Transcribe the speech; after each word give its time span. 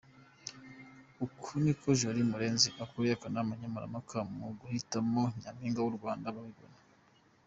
Uku 1.25 1.47
niko 1.63 1.87
Jolie 1.99 2.27
Murenzi 2.31 2.69
ukuriye 2.83 3.13
akanama 3.17 3.51
nkemurampaka 3.57 4.17
mu 4.35 4.47
guhitamo 4.59 5.21
Nyamping 5.39 5.77
w’u 5.83 5.95
Rwanda 5.97 6.25
abibona. 6.31 6.77